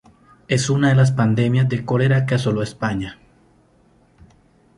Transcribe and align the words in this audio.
En 0.47 0.59
una 0.71 0.89
de 0.89 0.95
las 0.95 1.11
pandemias 1.11 1.69
de 1.69 1.85
cólera 1.85 2.25
que 2.25 2.33
asoló 2.33 2.63
España. 2.63 3.19